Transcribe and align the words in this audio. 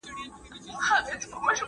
دا 0.71 0.77
خاوره 0.85 1.15
د 1.19 1.21
لفغانستان 1.21 1.57